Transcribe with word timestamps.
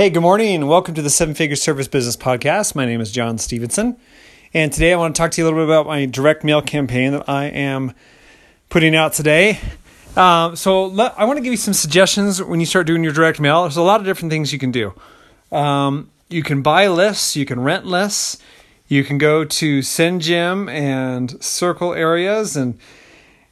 Hey, 0.00 0.08
good 0.08 0.22
morning. 0.22 0.54
And 0.54 0.66
welcome 0.66 0.94
to 0.94 1.02
the 1.02 1.10
Seven 1.10 1.34
Figure 1.34 1.56
Service 1.56 1.86
Business 1.86 2.16
Podcast. 2.16 2.74
My 2.74 2.86
name 2.86 3.02
is 3.02 3.12
John 3.12 3.36
Stevenson. 3.36 3.98
And 4.54 4.72
today 4.72 4.94
I 4.94 4.96
want 4.96 5.14
to 5.14 5.20
talk 5.20 5.30
to 5.32 5.42
you 5.42 5.44
a 5.44 5.46
little 5.46 5.60
bit 5.60 5.68
about 5.68 5.86
my 5.86 6.06
direct 6.06 6.42
mail 6.42 6.62
campaign 6.62 7.12
that 7.12 7.28
I 7.28 7.48
am 7.48 7.92
putting 8.70 8.96
out 8.96 9.12
today. 9.12 9.60
Um, 10.16 10.56
so 10.56 10.86
let, 10.86 11.12
I 11.18 11.26
want 11.26 11.36
to 11.36 11.42
give 11.42 11.52
you 11.52 11.58
some 11.58 11.74
suggestions 11.74 12.42
when 12.42 12.60
you 12.60 12.64
start 12.64 12.86
doing 12.86 13.04
your 13.04 13.12
direct 13.12 13.40
mail. 13.40 13.64
There's 13.64 13.76
a 13.76 13.82
lot 13.82 14.00
of 14.00 14.06
different 14.06 14.30
things 14.30 14.54
you 14.54 14.58
can 14.58 14.70
do. 14.70 14.94
Um, 15.52 16.10
you 16.30 16.42
can 16.42 16.62
buy 16.62 16.88
lists, 16.88 17.36
you 17.36 17.44
can 17.44 17.60
rent 17.60 17.84
lists, 17.84 18.38
you 18.88 19.04
can 19.04 19.18
go 19.18 19.44
to 19.44 19.80
SendJim 19.80 20.70
and 20.70 21.44
Circle 21.44 21.92
areas 21.92 22.56
and 22.56 22.78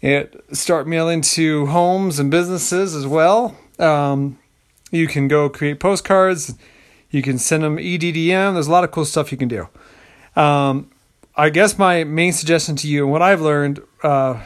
it, 0.00 0.44
start 0.50 0.88
mailing 0.88 1.20
to 1.20 1.66
homes 1.66 2.18
and 2.18 2.32
businesses 2.32 2.96
as 2.96 3.06
well. 3.06 3.56
Um, 3.78 4.38
you 4.92 5.08
can 5.08 5.26
go 5.26 5.48
create 5.48 5.80
postcards. 5.80 6.54
You 7.10 7.22
can 7.22 7.38
send 7.38 7.64
them 7.64 7.78
EDDM. 7.78 8.54
There's 8.54 8.68
a 8.68 8.70
lot 8.70 8.84
of 8.84 8.92
cool 8.92 9.04
stuff 9.04 9.32
you 9.32 9.38
can 9.38 9.48
do. 9.48 9.68
Um, 10.36 10.90
I 11.34 11.50
guess 11.50 11.78
my 11.78 12.04
main 12.04 12.32
suggestion 12.32 12.76
to 12.76 12.88
you 12.88 13.04
and 13.04 13.10
what 13.10 13.22
I've 13.22 13.40
learned 13.40 13.82
uh, 14.02 14.42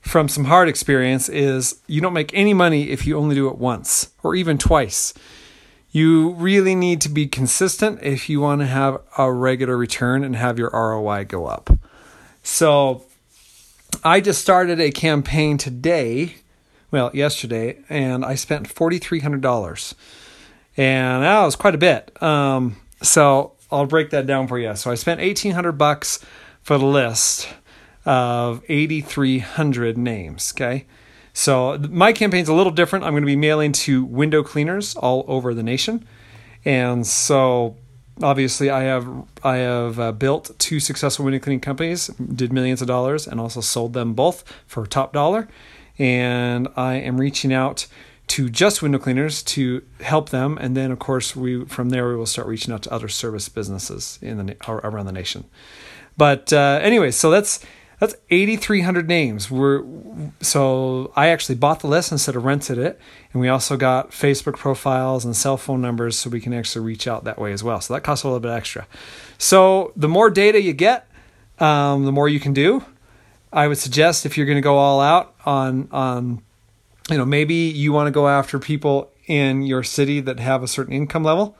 from 0.00 0.28
some 0.28 0.44
hard 0.44 0.68
experience 0.68 1.28
is 1.28 1.80
you 1.86 2.00
don't 2.00 2.12
make 2.12 2.32
any 2.32 2.54
money 2.54 2.90
if 2.90 3.06
you 3.06 3.18
only 3.18 3.34
do 3.34 3.48
it 3.48 3.58
once 3.58 4.10
or 4.22 4.34
even 4.34 4.56
twice. 4.56 5.12
You 5.90 6.30
really 6.30 6.74
need 6.74 7.00
to 7.02 7.08
be 7.08 7.26
consistent 7.26 8.00
if 8.02 8.28
you 8.30 8.40
want 8.40 8.62
to 8.62 8.66
have 8.66 9.00
a 9.18 9.30
regular 9.32 9.76
return 9.76 10.24
and 10.24 10.34
have 10.36 10.58
your 10.58 10.70
ROI 10.72 11.24
go 11.24 11.46
up. 11.46 11.70
So 12.42 13.04
I 14.02 14.20
just 14.20 14.40
started 14.40 14.80
a 14.80 14.90
campaign 14.90 15.58
today 15.58 16.36
well, 16.92 17.10
yesterday, 17.14 17.78
and 17.88 18.24
I 18.24 18.36
spent 18.36 18.68
forty 18.68 18.98
three 18.98 19.20
hundred 19.20 19.40
dollars, 19.40 19.94
and 20.76 21.24
that 21.24 21.44
was 21.44 21.56
quite 21.56 21.74
a 21.74 21.78
bit. 21.78 22.22
Um, 22.22 22.76
so 23.00 23.54
I'll 23.72 23.86
break 23.86 24.10
that 24.10 24.26
down 24.26 24.46
for 24.46 24.58
you. 24.58 24.76
So 24.76 24.90
I 24.90 24.94
spent 24.94 25.20
eighteen 25.20 25.52
hundred 25.52 25.72
bucks 25.72 26.24
for 26.62 26.78
the 26.78 26.86
list 26.86 27.48
of 28.04 28.62
eighty 28.68 29.00
three 29.00 29.38
hundred 29.38 29.96
names. 29.96 30.52
Okay, 30.54 30.84
so 31.32 31.78
my 31.90 32.12
campaign's 32.12 32.48
a 32.48 32.54
little 32.54 32.72
different. 32.72 33.06
I'm 33.06 33.12
going 33.12 33.22
to 33.22 33.26
be 33.26 33.36
mailing 33.36 33.72
to 33.72 34.04
window 34.04 34.42
cleaners 34.42 34.94
all 34.94 35.24
over 35.26 35.54
the 35.54 35.62
nation, 35.62 36.06
and 36.64 37.06
so 37.06 37.76
obviously 38.22 38.68
I 38.68 38.82
have 38.82 39.08
I 39.42 39.56
have 39.56 39.98
uh, 39.98 40.12
built 40.12 40.50
two 40.58 40.78
successful 40.78 41.24
window 41.24 41.40
cleaning 41.40 41.60
companies, 41.60 42.08
did 42.08 42.52
millions 42.52 42.82
of 42.82 42.86
dollars, 42.86 43.26
and 43.26 43.40
also 43.40 43.62
sold 43.62 43.94
them 43.94 44.12
both 44.12 44.44
for 44.66 44.86
top 44.86 45.14
dollar 45.14 45.48
and 45.98 46.68
I 46.76 46.94
am 46.94 47.20
reaching 47.20 47.52
out 47.52 47.86
to 48.28 48.48
just 48.48 48.80
window 48.80 48.98
cleaners 48.98 49.42
to 49.42 49.82
help 50.00 50.30
them, 50.30 50.56
and 50.60 50.76
then 50.76 50.90
of 50.90 50.98
course 50.98 51.36
we 51.36 51.64
from 51.66 51.90
there 51.90 52.08
we 52.08 52.16
will 52.16 52.26
start 52.26 52.48
reaching 52.48 52.72
out 52.72 52.82
to 52.82 52.92
other 52.92 53.08
service 53.08 53.48
businesses 53.48 54.18
in 54.22 54.46
the 54.46 54.56
around 54.68 55.06
the 55.06 55.12
nation. 55.12 55.44
But 56.16 56.52
uh, 56.52 56.78
anyway, 56.82 57.10
so 57.10 57.30
that's 57.30 57.64
that's 58.02 58.16
8,300 58.30 59.06
names. 59.06 59.48
We're 59.48 59.84
so 60.40 61.12
I 61.14 61.28
actually 61.28 61.54
bought 61.54 61.80
the 61.80 61.86
list 61.86 62.10
instead 62.10 62.34
of 62.34 62.44
rented 62.44 62.78
it, 62.78 62.98
and 63.32 63.40
we 63.40 63.48
also 63.48 63.76
got 63.76 64.10
Facebook 64.10 64.56
profiles 64.56 65.24
and 65.24 65.36
cell 65.36 65.56
phone 65.56 65.80
numbers, 65.80 66.18
so 66.18 66.28
we 66.28 66.40
can 66.40 66.52
actually 66.52 66.84
reach 66.84 67.06
out 67.06 67.24
that 67.24 67.38
way 67.38 67.52
as 67.52 67.62
well. 67.62 67.80
So 67.80 67.94
that 67.94 68.00
costs 68.00 68.24
a 68.24 68.28
little 68.28 68.40
bit 68.40 68.50
extra. 68.50 68.86
So 69.38 69.92
the 69.94 70.08
more 70.08 70.30
data 70.30 70.60
you 70.60 70.72
get, 70.72 71.06
um, 71.60 72.04
the 72.04 72.12
more 72.12 72.28
you 72.28 72.40
can 72.40 72.52
do. 72.52 72.84
I 73.52 73.68
would 73.68 73.78
suggest 73.78 74.24
if 74.24 74.36
you're 74.36 74.46
going 74.46 74.56
to 74.56 74.62
go 74.62 74.76
all 74.76 75.00
out 75.00 75.34
on 75.44 75.88
on 75.92 76.42
you 77.10 77.18
know 77.18 77.24
maybe 77.24 77.54
you 77.54 77.92
want 77.92 78.06
to 78.06 78.10
go 78.10 78.28
after 78.28 78.58
people 78.58 79.10
in 79.26 79.62
your 79.62 79.82
city 79.82 80.20
that 80.20 80.40
have 80.40 80.62
a 80.62 80.68
certain 80.68 80.92
income 80.92 81.24
level 81.24 81.56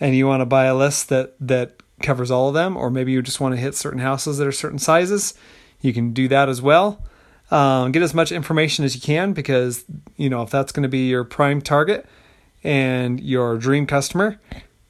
and 0.00 0.14
you 0.14 0.26
want 0.26 0.40
to 0.40 0.46
buy 0.46 0.64
a 0.64 0.74
list 0.74 1.08
that 1.08 1.34
that 1.40 1.74
covers 2.02 2.30
all 2.30 2.48
of 2.48 2.54
them 2.54 2.76
or 2.76 2.90
maybe 2.90 3.12
you 3.12 3.22
just 3.22 3.40
want 3.40 3.54
to 3.54 3.60
hit 3.60 3.74
certain 3.74 4.00
houses 4.00 4.38
that 4.38 4.46
are 4.46 4.52
certain 4.52 4.78
sizes 4.78 5.34
you 5.80 5.92
can 5.92 6.12
do 6.12 6.28
that 6.28 6.48
as 6.48 6.62
well. 6.62 7.02
Um, 7.50 7.92
get 7.92 8.02
as 8.02 8.14
much 8.14 8.32
information 8.32 8.86
as 8.86 8.94
you 8.94 9.02
can 9.02 9.34
because 9.34 9.84
you 10.16 10.30
know 10.30 10.42
if 10.42 10.50
that's 10.50 10.72
going 10.72 10.82
to 10.82 10.88
be 10.88 11.08
your 11.08 11.24
prime 11.24 11.60
target 11.60 12.06
and 12.64 13.20
your 13.20 13.58
dream 13.58 13.86
customer 13.86 14.40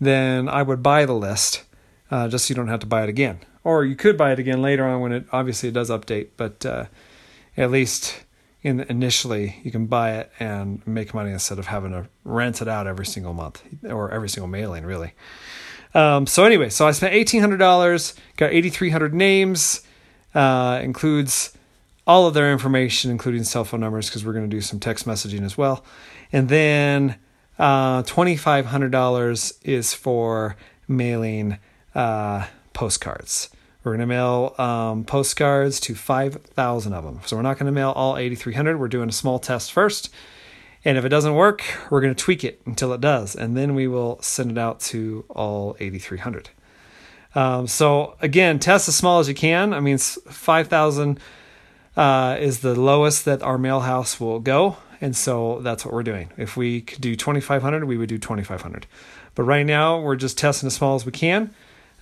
then 0.00 0.48
i 0.48 0.62
would 0.62 0.82
buy 0.82 1.04
the 1.04 1.12
list 1.12 1.64
uh, 2.12 2.28
just 2.28 2.46
so 2.46 2.52
you 2.52 2.54
don't 2.54 2.68
have 2.68 2.80
to 2.80 2.86
buy 2.86 3.02
it 3.02 3.08
again 3.08 3.40
or 3.64 3.84
you 3.84 3.96
could 3.96 4.16
buy 4.16 4.32
it 4.32 4.38
again 4.38 4.62
later 4.62 4.84
on 4.84 5.00
when 5.00 5.12
it 5.12 5.26
obviously 5.32 5.70
it 5.70 5.72
does 5.72 5.90
update, 5.90 6.28
but 6.36 6.64
uh, 6.64 6.84
at 7.56 7.70
least 7.70 8.22
in 8.62 8.80
initially 8.80 9.60
you 9.64 9.70
can 9.70 9.86
buy 9.86 10.12
it 10.12 10.30
and 10.38 10.86
make 10.86 11.12
money 11.12 11.32
instead 11.32 11.58
of 11.58 11.66
having 11.66 11.92
to 11.92 12.08
rent 12.24 12.62
it 12.62 12.68
out 12.68 12.86
every 12.86 13.06
single 13.06 13.32
month 13.32 13.62
or 13.82 14.10
every 14.10 14.28
single 14.28 14.48
mailing 14.48 14.84
really. 14.84 15.12
Um, 15.94 16.26
so 16.26 16.44
anyway, 16.44 16.70
so 16.70 16.88
I 16.88 16.90
spent 16.92 17.14
eighteen 17.14 17.40
hundred 17.40 17.58
dollars, 17.58 18.14
got 18.36 18.52
eighty 18.52 18.68
three 18.68 18.90
hundred 18.90 19.14
names, 19.14 19.82
uh, 20.34 20.80
includes 20.82 21.56
all 22.06 22.26
of 22.26 22.34
their 22.34 22.52
information, 22.52 23.10
including 23.10 23.44
cell 23.44 23.64
phone 23.64 23.80
numbers, 23.80 24.10
because 24.10 24.26
we're 24.26 24.32
going 24.32 24.50
to 24.50 24.56
do 24.56 24.60
some 24.60 24.80
text 24.80 25.06
messaging 25.06 25.42
as 25.42 25.56
well, 25.56 25.84
and 26.32 26.48
then 26.48 27.16
uh, 27.60 28.02
twenty 28.02 28.36
five 28.36 28.66
hundred 28.66 28.90
dollars 28.90 29.54
is 29.62 29.94
for 29.94 30.56
mailing 30.88 31.58
uh, 31.94 32.46
postcards. 32.72 33.50
We're 33.84 33.92
going 33.92 34.00
to 34.00 34.06
mail 34.06 34.54
um, 34.56 35.04
postcards 35.04 35.78
to 35.80 35.94
5,000 35.94 36.92
of 36.94 37.04
them. 37.04 37.20
So 37.26 37.36
we're 37.36 37.42
not 37.42 37.58
going 37.58 37.66
to 37.66 37.72
mail 37.72 37.90
all 37.90 38.16
8,300. 38.16 38.80
We're 38.80 38.88
doing 38.88 39.10
a 39.10 39.12
small 39.12 39.38
test 39.38 39.72
first. 39.72 40.08
And 40.86 40.96
if 40.96 41.04
it 41.04 41.10
doesn't 41.10 41.34
work, 41.34 41.62
we're 41.90 42.00
going 42.00 42.14
to 42.14 42.22
tweak 42.22 42.44
it 42.44 42.62
until 42.64 42.94
it 42.94 43.02
does. 43.02 43.36
And 43.36 43.54
then 43.54 43.74
we 43.74 43.86
will 43.86 44.20
send 44.22 44.50
it 44.50 44.58
out 44.58 44.80
to 44.80 45.26
all 45.28 45.76
8,300. 45.80 46.48
Um, 47.34 47.66
so 47.66 48.16
again, 48.22 48.58
test 48.58 48.88
as 48.88 48.96
small 48.96 49.20
as 49.20 49.28
you 49.28 49.34
can. 49.34 49.74
I 49.74 49.80
mean, 49.80 49.98
5,000 49.98 51.20
uh, 51.96 52.36
is 52.40 52.60
the 52.60 52.74
lowest 52.74 53.26
that 53.26 53.42
our 53.42 53.58
mail 53.58 53.80
house 53.80 54.18
will 54.18 54.40
go. 54.40 54.78
And 55.00 55.14
so 55.14 55.60
that's 55.60 55.84
what 55.84 55.92
we're 55.92 56.02
doing. 56.02 56.30
If 56.38 56.56
we 56.56 56.80
could 56.80 57.02
do 57.02 57.16
2,500, 57.16 57.84
we 57.84 57.98
would 57.98 58.08
do 58.08 58.16
2,500. 58.16 58.86
But 59.34 59.42
right 59.42 59.66
now, 59.66 60.00
we're 60.00 60.16
just 60.16 60.38
testing 60.38 60.68
as 60.68 60.74
small 60.74 60.94
as 60.94 61.04
we 61.04 61.12
can. 61.12 61.52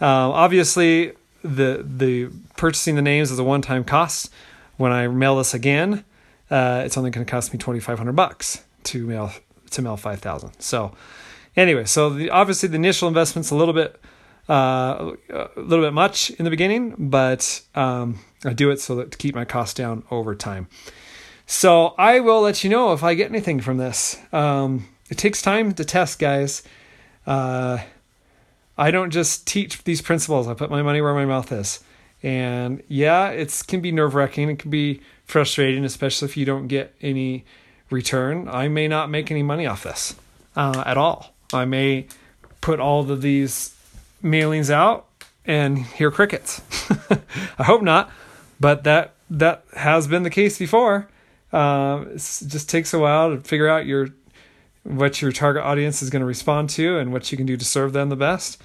Uh, 0.00 0.30
obviously, 0.30 1.12
the 1.42 1.84
the 1.86 2.30
purchasing 2.56 2.94
the 2.94 3.02
names 3.02 3.30
is 3.30 3.38
a 3.38 3.44
one 3.44 3.62
time 3.62 3.84
cost. 3.84 4.30
When 4.76 4.92
I 4.92 5.06
mail 5.08 5.36
this 5.36 5.54
again, 5.54 6.04
uh, 6.50 6.82
it's 6.84 6.96
only 6.96 7.10
going 7.10 7.24
to 7.24 7.30
cost 7.30 7.52
me 7.52 7.58
twenty 7.58 7.80
five 7.80 7.98
hundred 7.98 8.16
bucks 8.16 8.64
to 8.84 9.06
mail 9.06 9.32
to 9.70 9.82
mail 9.82 9.96
five 9.96 10.20
thousand. 10.20 10.60
So 10.60 10.94
anyway, 11.56 11.84
so 11.84 12.10
the, 12.10 12.30
obviously 12.30 12.68
the 12.68 12.76
initial 12.76 13.08
investment's 13.08 13.50
a 13.50 13.54
little 13.54 13.74
bit 13.74 14.00
uh, 14.48 15.12
a 15.30 15.48
little 15.56 15.84
bit 15.84 15.92
much 15.92 16.30
in 16.30 16.44
the 16.44 16.50
beginning, 16.50 16.94
but 16.98 17.62
um, 17.74 18.18
I 18.44 18.52
do 18.52 18.70
it 18.70 18.80
so 18.80 18.96
that 18.96 19.12
to 19.12 19.18
keep 19.18 19.34
my 19.34 19.44
costs 19.44 19.74
down 19.74 20.04
over 20.10 20.34
time. 20.34 20.68
So 21.46 21.94
I 21.98 22.20
will 22.20 22.40
let 22.40 22.64
you 22.64 22.70
know 22.70 22.92
if 22.92 23.02
I 23.02 23.14
get 23.14 23.30
anything 23.30 23.60
from 23.60 23.76
this. 23.76 24.18
Um, 24.32 24.88
it 25.10 25.18
takes 25.18 25.42
time 25.42 25.74
to 25.74 25.84
test, 25.84 26.18
guys. 26.18 26.62
Uh, 27.26 27.78
I 28.82 28.90
don't 28.90 29.10
just 29.10 29.46
teach 29.46 29.84
these 29.84 30.02
principles. 30.02 30.48
I 30.48 30.54
put 30.54 30.68
my 30.68 30.82
money 30.82 31.00
where 31.00 31.14
my 31.14 31.24
mouth 31.24 31.52
is. 31.52 31.78
And 32.20 32.82
yeah, 32.88 33.28
it 33.28 33.62
can 33.68 33.80
be 33.80 33.92
nerve 33.92 34.16
wracking. 34.16 34.50
It 34.50 34.58
can 34.58 34.72
be 34.72 35.00
frustrating, 35.24 35.84
especially 35.84 36.26
if 36.26 36.36
you 36.36 36.44
don't 36.44 36.66
get 36.66 36.92
any 37.00 37.44
return. 37.90 38.48
I 38.48 38.66
may 38.66 38.88
not 38.88 39.08
make 39.08 39.30
any 39.30 39.44
money 39.44 39.68
off 39.68 39.84
this 39.84 40.16
uh, 40.56 40.82
at 40.84 40.96
all. 40.96 41.32
I 41.52 41.64
may 41.64 42.08
put 42.60 42.80
all 42.80 43.08
of 43.08 43.22
these 43.22 43.72
mailings 44.20 44.68
out 44.68 45.06
and 45.44 45.78
hear 45.78 46.10
crickets. 46.10 46.60
I 47.60 47.62
hope 47.62 47.82
not, 47.82 48.10
but 48.58 48.82
that 48.82 49.14
that 49.30 49.64
has 49.76 50.08
been 50.08 50.24
the 50.24 50.30
case 50.30 50.58
before. 50.58 51.06
Uh, 51.52 52.06
it 52.08 52.16
just 52.16 52.68
takes 52.68 52.92
a 52.92 52.98
while 52.98 53.36
to 53.36 53.42
figure 53.42 53.68
out 53.68 53.86
your 53.86 54.08
what 54.84 55.22
your 55.22 55.32
target 55.32 55.62
audience 55.62 56.02
is 56.02 56.10
going 56.10 56.20
to 56.20 56.26
respond 56.26 56.70
to 56.70 56.98
and 56.98 57.12
what 57.12 57.30
you 57.30 57.38
can 57.38 57.46
do 57.46 57.56
to 57.56 57.64
serve 57.64 57.92
them 57.92 58.08
the 58.08 58.16
best. 58.16 58.60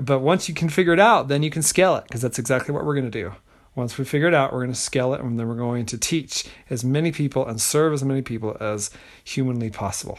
But 0.00 0.20
once 0.20 0.48
you 0.48 0.54
can 0.54 0.68
figure 0.68 0.92
it 0.92 1.00
out, 1.00 1.28
then 1.28 1.42
you 1.42 1.50
can 1.50 1.62
scale 1.62 1.96
it 1.96 2.04
because 2.04 2.22
that's 2.22 2.38
exactly 2.38 2.72
what 2.72 2.84
we're 2.84 2.94
going 2.94 3.10
to 3.10 3.22
do. 3.22 3.32
Once 3.74 3.98
we 3.98 4.04
figure 4.04 4.28
it 4.28 4.34
out, 4.34 4.52
we're 4.52 4.60
going 4.60 4.72
to 4.72 4.78
scale 4.78 5.14
it 5.14 5.20
and 5.20 5.38
then 5.38 5.48
we're 5.48 5.54
going 5.54 5.86
to 5.86 5.98
teach 5.98 6.44
as 6.68 6.84
many 6.84 7.10
people 7.10 7.46
and 7.46 7.60
serve 7.60 7.92
as 7.92 8.04
many 8.04 8.22
people 8.22 8.56
as 8.60 8.90
humanly 9.24 9.70
possible. 9.70 10.18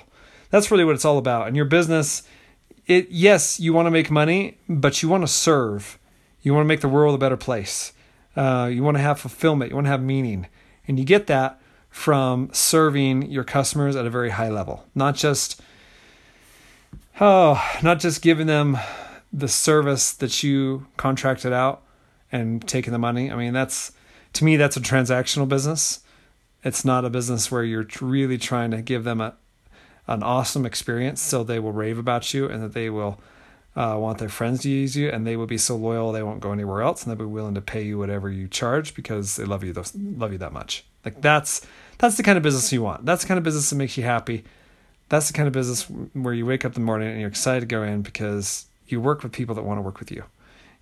That's 0.49 0.71
really 0.71 0.83
what 0.83 0.95
it's 0.95 1.05
all 1.05 1.17
about. 1.17 1.47
In 1.47 1.55
your 1.55 1.65
business, 1.65 2.23
it 2.87 3.09
yes, 3.09 3.59
you 3.59 3.73
want 3.73 3.85
to 3.85 3.91
make 3.91 4.11
money, 4.11 4.57
but 4.67 5.01
you 5.01 5.09
want 5.09 5.23
to 5.23 5.27
serve. 5.27 5.97
You 6.41 6.53
want 6.53 6.65
to 6.65 6.67
make 6.67 6.81
the 6.81 6.89
world 6.89 7.15
a 7.15 7.17
better 7.17 7.37
place. 7.37 7.93
Uh, 8.35 8.69
you 8.71 8.83
want 8.83 8.97
to 8.97 9.03
have 9.03 9.19
fulfillment. 9.19 9.69
You 9.69 9.75
want 9.75 9.85
to 9.85 9.91
have 9.91 10.01
meaning, 10.01 10.47
and 10.87 10.99
you 10.99 11.05
get 11.05 11.27
that 11.27 11.60
from 11.91 12.49
serving 12.53 13.29
your 13.29 13.43
customers 13.43 13.95
at 13.95 14.05
a 14.05 14.09
very 14.09 14.31
high 14.31 14.49
level, 14.49 14.87
not 14.95 15.13
just 15.15 15.61
oh, 17.19 17.61
not 17.83 17.99
just 17.99 18.21
giving 18.21 18.47
them 18.47 18.77
the 19.31 19.47
service 19.47 20.11
that 20.13 20.41
you 20.41 20.87
contracted 20.97 21.53
out 21.53 21.83
and 22.31 22.67
taking 22.67 22.93
the 22.93 22.99
money. 22.99 23.31
I 23.31 23.35
mean, 23.35 23.53
that's 23.53 23.91
to 24.33 24.45
me 24.45 24.55
that's 24.55 24.77
a 24.77 24.81
transactional 24.81 25.47
business. 25.47 25.99
It's 26.63 26.85
not 26.85 27.05
a 27.05 27.09
business 27.09 27.51
where 27.51 27.63
you're 27.63 27.87
really 27.99 28.37
trying 28.37 28.71
to 28.71 28.81
give 28.81 29.03
them 29.03 29.21
a 29.21 29.35
an 30.07 30.23
awesome 30.23 30.65
experience, 30.65 31.21
so 31.21 31.43
they 31.43 31.59
will 31.59 31.71
rave 31.71 31.97
about 31.97 32.33
you 32.33 32.47
and 32.49 32.63
that 32.63 32.73
they 32.73 32.89
will 32.89 33.19
uh, 33.75 33.95
want 33.97 34.17
their 34.17 34.29
friends 34.29 34.61
to 34.61 34.69
use 34.69 34.95
you, 34.95 35.09
and 35.09 35.25
they 35.25 35.37
will 35.37 35.45
be 35.45 35.57
so 35.57 35.75
loyal 35.75 36.11
they 36.11 36.23
won't 36.23 36.41
go 36.41 36.51
anywhere 36.51 36.81
else, 36.81 37.03
and 37.03 37.11
they'll 37.11 37.27
be 37.27 37.31
willing 37.31 37.53
to 37.53 37.61
pay 37.61 37.83
you 37.83 37.97
whatever 37.97 38.29
you 38.29 38.47
charge 38.47 38.95
because 38.95 39.35
they 39.35 39.45
love 39.45 39.63
you 39.63 39.71
those, 39.71 39.95
love 39.95 40.31
you 40.31 40.37
that 40.37 40.51
much. 40.51 40.85
Like 41.05 41.21
that's 41.21 41.65
that's 41.97 42.17
the 42.17 42.23
kind 42.23 42.37
of 42.37 42.43
business 42.43 42.71
you 42.71 42.81
want. 42.81 43.05
That's 43.05 43.23
the 43.23 43.27
kind 43.27 43.37
of 43.37 43.43
business 43.43 43.69
that 43.69 43.75
makes 43.75 43.97
you 43.97 44.03
happy. 44.03 44.43
That's 45.09 45.27
the 45.27 45.33
kind 45.33 45.47
of 45.47 45.53
business 45.53 45.83
where 46.13 46.33
you 46.33 46.45
wake 46.45 46.63
up 46.63 46.75
in 46.75 46.81
the 46.81 46.85
morning 46.85 47.09
and 47.09 47.19
you're 47.19 47.29
excited 47.29 47.61
to 47.61 47.65
go 47.65 47.83
in 47.83 48.01
because 48.01 48.65
you 48.87 49.01
work 49.01 49.23
with 49.23 49.31
people 49.31 49.55
that 49.55 49.63
want 49.63 49.77
to 49.77 49.81
work 49.81 49.99
with 49.99 50.11
you, 50.11 50.23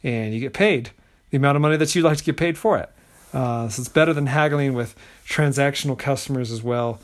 and 0.04 0.33
you 0.33 0.39
get 0.39 0.54
paid 0.54 0.92
the 1.30 1.38
amount 1.38 1.56
of 1.56 1.62
money 1.62 1.77
that 1.77 1.94
you'd 1.95 2.04
like 2.04 2.18
to 2.18 2.24
get 2.24 2.38
paid 2.38 2.57
for 2.57 2.77
it. 2.77 2.89
Uh, 3.33 3.69
so 3.69 3.81
it's 3.81 3.89
better 3.89 4.13
than 4.13 4.25
haggling 4.25 4.74
with 4.74 4.95
transactional 5.27 5.98
customers 5.98 6.51
as 6.51 6.63
well, 6.63 7.00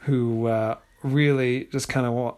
who 0.00 0.46
uh, 0.46 0.76
really 1.02 1.68
just 1.70 1.88
kind 1.88 2.06
of 2.06 2.12
want 2.12 2.36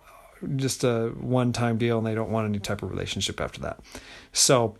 just 0.57 0.85
a 0.85 1.09
one-time 1.19 1.79
deal 1.79 1.99
and 1.99 2.07
they 2.07 2.15
don't 2.15 2.31
want 2.31 2.47
any 2.47 2.59
type 2.59 2.83
of 2.83 2.91
relationship 2.91 3.41
after 3.41 3.61
that. 3.61 3.81
So, 4.33 4.77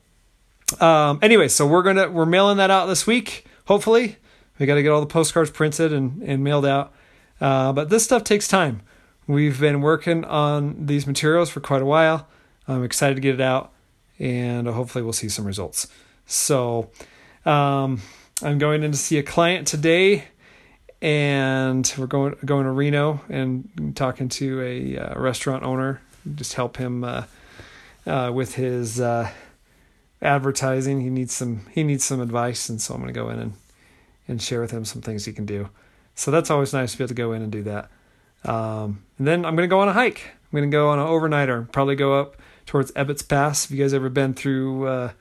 um, 0.81 1.19
anyway, 1.23 1.49
so 1.49 1.67
we're 1.67 1.83
gonna 1.83 2.11
we're 2.11 2.27
mailing 2.27 2.57
that 2.59 2.71
out 2.71 2.87
this 2.87 3.07
week. 3.07 3.47
Hopefully, 3.67 4.17
we 4.61 4.67
got 4.67 4.75
to 4.77 4.83
get 4.83 4.91
all 4.91 5.01
the 5.01 5.07
postcards 5.07 5.51
printed 5.51 5.93
and 5.93 6.23
and 6.23 6.45
mailed 6.45 6.67
out. 6.67 6.93
Uh, 7.41 7.73
but 7.73 7.89
this 7.89 8.05
stuff 8.05 8.23
takes 8.23 8.47
time. 8.47 8.83
We've 9.27 9.59
been 9.59 9.81
working 9.81 10.25
on 10.25 10.87
these 10.87 11.07
materials 11.07 11.51
for 11.51 11.61
quite 11.61 11.83
a 11.83 11.87
while. 11.87 12.29
I'm 12.69 12.85
excited 12.85 13.15
to 13.15 13.21
get 13.21 13.35
it 13.35 13.41
out, 13.41 13.73
and 14.19 14.69
hopefully, 14.69 15.03
we'll 15.03 15.15
see 15.15 15.29
some 15.29 15.47
results. 15.47 15.89
So, 16.27 16.91
um, 17.47 18.03
I'm 18.43 18.59
going 18.59 18.83
in 18.83 18.93
to 18.93 18.99
see 18.99 19.19
a 19.19 19.23
client 19.23 19.67
today, 19.67 20.25
and 21.01 21.93
we're 21.97 22.07
going 22.07 22.37
going 22.45 22.65
to 22.65 22.71
Reno 22.71 23.21
and 23.29 23.97
talking 23.97 24.29
to 24.29 24.61
a 24.61 24.99
uh, 24.99 25.19
restaurant 25.19 25.65
owner. 25.65 26.03
Just 26.35 26.53
help 26.53 26.77
him 26.77 27.03
uh, 27.03 27.25
uh, 28.07 28.31
with 28.35 28.57
his 28.57 29.01
uh, 29.01 29.31
advertising. 30.21 31.01
He 31.01 31.09
needs 31.09 31.33
some 31.33 31.67
he 31.73 31.83
needs 31.83 32.05
some 32.05 32.21
advice, 32.21 32.69
and 32.69 32.81
so 32.81 32.95
I'm 32.95 33.01
going 33.01 33.13
to 33.13 33.19
go 33.19 33.31
in 33.31 33.39
and 33.39 33.53
and 34.31 34.41
share 34.41 34.61
with 34.61 34.71
him 34.71 34.85
some 34.85 35.03
things 35.03 35.25
he 35.25 35.33
can 35.33 35.47
do. 35.47 35.69
So 36.15 36.31
that's 36.31 36.51
always 36.51 36.73
nice 36.73 36.93
to 36.93 36.99
be 36.99 37.05
able 37.05 37.09
to 37.09 37.15
go 37.15 37.33
in 37.33 37.43
and 37.43 37.53
do 37.53 37.63
that. 37.65 37.91
Um, 38.45 39.05
and 39.19 39.27
then 39.27 39.45
I'm 39.45 39.55
going 39.57 39.69
to 39.69 39.73
go 39.73 39.81
on 39.81 39.89
a 39.89 39.93
hike. 39.93 40.23
I'm 40.25 40.57
going 40.57 40.71
to 40.71 40.75
go 40.75 40.89
on 40.89 40.99
an 40.99 41.07
overnighter. 41.07 41.71
Probably 41.71 41.97
go 41.97 42.19
up 42.19 42.37
towards 42.67 42.91
Ebbets 42.93 43.27
Pass. 43.27 43.67
If 43.67 43.71
you 43.71 43.79
guys 43.79 43.93
ever 43.93 44.09
been 44.09 44.35
through? 44.35 44.87
Uh, 44.87 45.13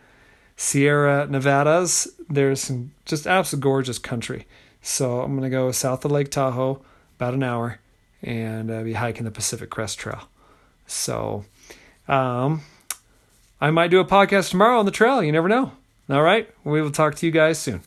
Sierra 0.60 1.26
Nevadas, 1.26 2.06
there's 2.30 2.60
some 2.60 2.92
just 3.06 3.26
absolute 3.26 3.62
gorgeous 3.62 3.98
country. 3.98 4.46
So 4.82 5.22
I'm 5.22 5.34
gonna 5.34 5.50
go 5.50 5.72
south 5.72 6.04
of 6.04 6.12
Lake 6.12 6.30
Tahoe, 6.30 6.82
about 7.16 7.34
an 7.34 7.44
hour, 7.44 7.80
and 8.22 8.70
uh, 8.70 8.84
be 8.84 8.92
hiking 8.92 9.24
the 9.24 9.32
Pacific 9.32 9.70
Crest 9.70 10.00
Trail. 10.00 10.28
So, 10.86 11.46
um, 12.10 12.62
I 13.62 13.72
might 13.72 13.90
do 13.90 14.02
a 14.02 14.06
podcast 14.06 14.50
tomorrow 14.50 14.80
on 14.80 14.86
the 14.86 14.92
trail. 14.92 15.24
You 15.24 15.32
never 15.32 15.48
know. 15.48 15.72
All 16.10 16.24
right, 16.24 16.50
we 16.66 16.82
will 16.82 16.92
talk 16.92 17.16
to 17.16 17.26
you 17.26 17.32
guys 17.32 17.58
soon. 17.58 17.82